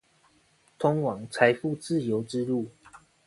[0.79, 2.71] 通往財富自由之路